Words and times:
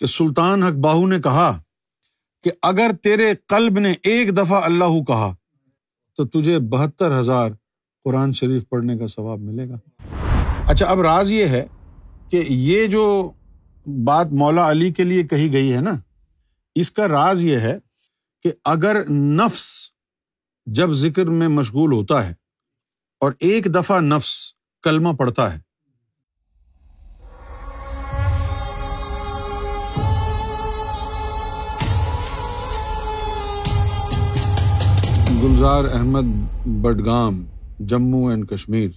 کہ 0.00 0.06
سلطان 0.06 0.62
حق 0.62 0.72
باہو 0.72 1.06
نے 1.06 1.20
کہا 1.20 1.50
کہ 2.44 2.50
اگر 2.62 2.90
تیرے 3.02 3.32
قلب 3.46 3.78
نے 3.78 3.92
ایک 4.02 4.36
دفعہ 4.36 4.62
اللہ 4.64 5.02
کہا 5.02 5.34
تو 6.16 6.26
تجھے 6.26 6.58
بہتر 6.58 7.20
ہزار 7.20 7.50
قرآن 8.04 8.32
شریف 8.32 8.68
پڑھنے 8.68 8.98
کا 8.98 9.06
ثواب 9.06 9.40
ملے 9.40 9.68
گا۔ 9.68 9.76
اچھا 10.66 10.86
اب 10.86 11.00
راز 11.00 11.30
یہ 11.30 11.46
ہے 11.46 11.66
کہ 12.30 12.44
یہ 12.48 12.86
جو 12.86 13.32
بات 13.86 14.32
مولا 14.32 14.70
علی 14.70 14.92
کے 14.92 15.04
لیے 15.04 15.22
کہی 15.22 15.52
گئی 15.52 15.72
ہے 15.74 15.80
نا، 15.80 15.92
اس 16.74 16.90
کا 16.90 17.08
راز 17.08 17.42
یہ 17.42 17.56
ہے 17.56 17.78
کہ 18.42 18.52
اگر 18.64 19.08
نفس 19.10 19.66
جب 20.66 20.92
ذکر 20.92 21.24
میں 21.24 21.48
مشغول 21.48 21.92
ہوتا 21.92 22.26
ہے 22.28 22.34
اور 23.20 23.32
ایک 23.40 23.74
دفعہ 23.74 24.00
نفس 24.00 24.30
کلمہ 24.82 25.12
پڑتا 25.12 25.54
ہے 25.54 25.67
گلزار 35.42 35.84
احمد 35.84 36.56
بڈگام، 36.66 37.44
جموں 37.80 38.30
اینڈ 38.30 38.48
کشمیر۔ 38.48 38.88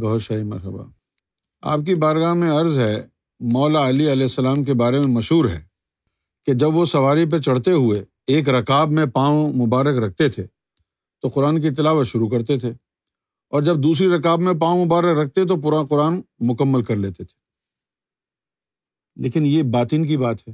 گور 0.00 0.18
شاہی، 0.18 0.42
مرحبا۔ 0.42 0.82
آپ 1.62 1.80
کی 1.86 1.94
بارگاہ 1.94 2.34
میں 2.34 2.50
عرض 2.50 2.78
ہے، 2.78 3.06
مولا 3.40 3.88
علی 3.88 4.12
علیہ 4.12 4.22
السلام 4.22 4.64
کے 4.64 4.74
بارے 4.74 4.98
میں 4.98 5.08
مشہور 5.08 5.48
ہے 5.48 5.60
کہ 6.46 6.54
جب 6.54 6.74
وہ 6.74 6.84
سواری 6.84 7.26
پہ 7.26 7.38
چڑھتے 7.38 7.72
ہوئے 7.72 8.04
ایک 8.26 8.48
رکاب 8.48 8.90
میں 8.90 9.06
پاؤں 9.06 9.52
مبارک 9.52 9.96
رکھتے 9.96 10.28
تھے، 10.28 10.46
تو 11.22 11.28
قرآن 11.28 11.60
کی 11.60 11.70
تلاوت 11.70 12.06
شروع 12.06 12.28
کرتے 12.28 12.58
تھے۔ 12.58 12.70
اور 13.50 13.62
جب 13.62 13.82
دوسری 13.82 14.08
رکاب 14.08 14.40
میں 14.40 14.54
پاؤں 14.60 14.84
مبارک 14.84 15.18
رکھتے، 15.18 15.44
تو 15.44 15.60
پورا 15.60 15.84
قرآن 15.84 16.20
مکمل 16.38 16.82
کر 16.82 16.96
لیتے 16.96 17.24
تھے۔ 17.24 17.40
لیکن 19.22 19.46
یہ 19.46 19.62
باطن 19.62 20.06
کی 20.06 20.16
بات 20.16 20.36
ہے، 20.48 20.52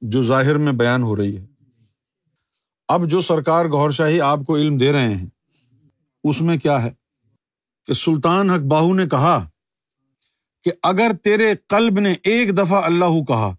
جو 0.00 0.22
ظاہر 0.22 0.56
میں 0.56 0.72
بیان 0.72 1.02
ہو 1.02 1.16
رہی 1.16 1.36
ہے۔ 1.36 1.55
اب 2.88 3.06
جو 3.06 3.20
سرکار 3.20 3.66
گور 3.66 3.90
شاہی 3.90 4.20
آپ 4.20 4.38
کو 4.46 4.56
علم 4.56 4.76
دے 4.76 4.92
رہے 4.92 5.14
ہیں، 5.14 5.26
اس 6.24 6.40
میں 6.40 6.58
کیا 6.58 6.82
ہے؟ 6.82 6.90
کہ 7.86 7.94
سلطان 7.94 8.50
حق 8.50 8.60
باہو 8.60 8.94
نے 8.94 9.06
کہا 9.06 9.48
کہ 10.64 10.72
اگر 10.82 11.10
تیرے 11.22 11.54
قلب 11.68 12.00
نے 12.00 12.14
ایک 12.22 12.58
دفعہ 12.58 12.84
اللہ 12.84 13.24
کہا، 13.28 13.56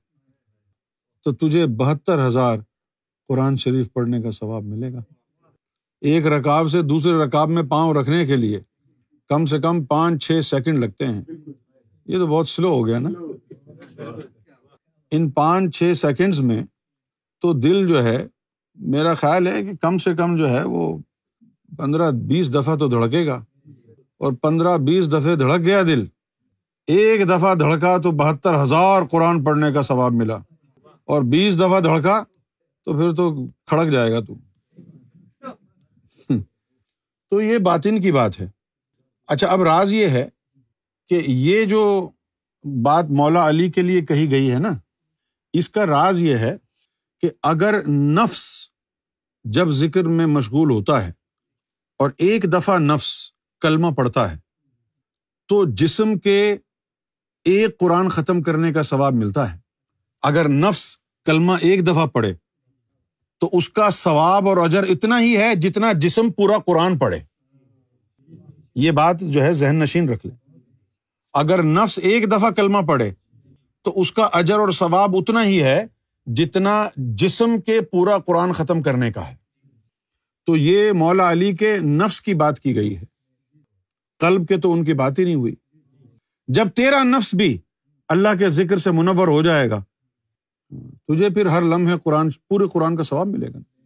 تو 1.24 1.34
تجھے 1.34 1.66
بہتر 1.68 2.28
ہزار 2.28 2.58
قرآن 3.28 3.58
شریف 3.58 3.94
پڑھنے 3.94 4.22
کا 4.22 4.32
ثواب 4.32 4.64
ملے 4.64 4.94
گا۔ 4.94 5.00
ایک 6.02 6.28
رکاب 6.28 6.68
سے 6.68 6.82
دوسرے 6.82 7.12
رکاب 7.12 7.50
میں 7.50 7.64
پاؤں 7.64 7.94
رکھنے 7.94 8.26
کے 8.26 8.36
لیے 8.36 8.60
کم 9.30 9.46
سے 9.46 9.60
کم 9.60 9.86
پانچ 9.86 10.28
چھ 10.28 10.40
سیکنڈ 10.44 10.78
لگتے 10.78 11.06
ہیں۔ 11.06 11.22
یہ 12.06 12.18
تو 12.18 12.28
بہت 12.28 12.48
سلو 12.48 12.70
ہو 12.70 12.88
گیا 12.88 13.00
نا۔ 13.00 13.10
ان 15.12 15.32
پانچ 15.32 15.78
چھ 15.78 15.94
سیکنڈس 15.96 16.40
میں 16.40 16.64
تو 17.42 17.54
دل 17.54 17.88
جو 17.88 18.04
ہے 18.04 18.28
میرا 18.78 19.14
خیال 19.14 19.48
ہے 19.48 19.66
کہ 19.66 19.72
کم 19.82 19.98
سے 19.98 20.16
کم 20.16 20.38
جو 20.38 20.50
ہے 20.50 20.64
وہ 20.64 20.98
پندرہ 21.78 22.12
بیس 22.12 22.54
دفعہ 22.54 22.76
تو 22.76 22.88
دھڑکے 22.88 23.26
گا 23.28 23.46
اور 24.18 24.34
پندرہ 24.34 24.78
بیس 24.78 25.12
دفعے 25.12 25.36
دھڑک 25.36 25.60
گیا 25.60 25.82
دل، 25.82 26.06
ایک 26.88 27.30
دفعہ 27.30 27.56
دھڑکا 27.56 27.98
تو 27.98 28.12
بہتر 28.12 28.64
ہزار 28.64 29.02
قرآن 29.12 29.44
پڑھنے 29.44 29.72
کا 29.74 29.84
ثواب 29.84 30.12
ملا۔ 30.12 30.38
اور 31.06 31.22
بیس 31.22 31.58
دفعہ 31.58 31.80
دھڑکا 31.80 32.24
تو 32.86 32.94
پھر 32.94 33.16
تو 33.16 33.48
کھڑک 33.48 33.92
جائے 33.92 34.12
گا 34.12 34.20
تو۔ 34.20 34.36
تو 37.30 37.42
یہ 37.42 37.58
باطن 37.58 38.02
کی 38.02 38.12
بات 38.12 38.40
ہے۔ 38.40 38.50
اچھا 39.28 39.48
اب 39.48 39.64
راز 39.64 39.94
یہ 39.94 40.08
ہے 40.08 40.30
کہ 41.10 41.24
یہ 41.28 41.66
جو 41.66 42.10
بات 42.64 43.06
مولا 43.10 43.50
علی 43.50 43.72
کے 43.72 43.82
لیے 43.82 44.02
کہی 44.02 44.32
گئی 44.32 44.52
ہے 44.52 44.60
نا، 44.60 44.70
اس 45.54 45.70
کا 45.70 45.86
راز 45.86 46.20
یہ 46.20 46.36
ہے 46.36 46.58
کہ 47.22 47.30
اگر 47.44 47.88
نفس 47.88 48.67
جب 49.52 49.70
ذکر 49.70 50.04
میں 50.04 50.26
مشغول 50.26 50.72
ہوتا 50.72 51.06
ہے 51.06 51.12
اور 52.00 52.10
ایک 52.18 52.44
دفعہ 52.54 52.78
نفس 52.80 53.32
کلمہ 53.62 53.88
پڑتا 53.88 54.32
ہے، 54.32 54.38
تو 55.50 55.64
جسم 55.74 56.18
کے 56.20 56.58
ایک 57.46 57.80
قرآن 57.80 58.10
ختم 58.10 58.42
کرنے 58.42 58.74
کا 58.74 58.84
ثواب 58.84 59.14
ملتا 59.14 59.54
ہے۔ 59.54 59.60
اگر 60.22 60.50
نفس 60.50 60.98
کلمہ 61.26 61.54
ایک 61.62 61.88
دفعہ 61.88 62.06
پڑھے، 62.06 62.34
تو 63.40 63.50
اس 63.54 63.70
کا 63.70 63.90
ثواب 63.90 64.50
اور 64.50 64.58
اجر 64.58 64.84
اتنا 64.84 65.20
ہی 65.20 65.38
ہے 65.38 65.56
جتنا 65.56 65.92
جسم 65.92 66.32
پورا 66.32 66.58
قرآن 66.58 66.98
پڑھے۔ 66.98 67.20
یہ 68.76 68.92
بات 68.92 69.20
جو 69.20 69.42
ہے 69.42 69.54
ذہن 69.54 69.80
نشین 69.80 70.10
رکھ 70.10 70.26
لے 70.26 70.34
اگر 71.34 71.64
نفس 71.64 72.00
ایک 72.04 72.32
دفعہ 72.32 72.50
کلمہ 72.50 72.78
پڑھے، 72.88 73.12
تو 73.86 74.00
اس 74.02 74.12
کا 74.12 74.24
اجر 74.34 74.60
اور 74.60 74.72
ثواب 74.72 75.16
اتنا 75.16 75.44
ہی 75.44 75.64
ہے 75.64 75.86
جتنا 76.28 76.90
جسم 76.96 77.62
کے 77.66 77.82
پورا 77.82 78.18
قرآن 78.18 78.52
ختم 78.52 78.82
کرنے 78.82 79.12
کا 79.12 79.28
ہے۔ 79.28 79.36
تو 80.46 80.58
یہ 80.58 80.92
مولا 80.92 81.32
علی 81.32 81.56
کے 81.56 81.78
نفس 81.78 82.22
کی 82.22 82.34
بات 82.34 82.60
کی 82.60 82.76
گئی 82.76 82.98
ہے۔ 82.98 83.04
قلب 84.20 84.48
کے 84.48 84.58
تو 84.58 84.74
ان 84.74 84.86
کی 84.86 84.94
بات 84.94 85.20
ہی 85.20 85.24
نہیں 85.24 85.36
ہوئی۔ 85.36 85.56
جب 86.48 86.70
تیرا 86.70 87.04
نفس 87.04 87.34
بھی 87.34 87.58
اللہ 88.08 88.30
کے 88.40 88.48
ذکر 88.48 88.78
سے 88.78 88.92
منور 88.92 89.28
ہو 89.28 89.42
جائے 89.42 89.70
گا، 89.70 89.84
تجھے 91.08 91.30
پھر 91.30 91.46
ہر 91.46 91.62
لمحے 91.62 91.96
قرآن، 92.04 92.30
پورے 92.48 92.68
قرآن 92.68 92.96
کا 92.96 93.04
ثواب 93.04 93.28
ملے 93.28 93.48
گا۔ 93.54 93.77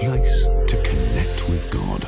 T 0.00 0.06
V 0.06 0.12
the 0.12 0.16
place 0.16 0.42
to 0.70 0.76
connect 0.84 1.50
with 1.50 1.66
God 1.74 2.04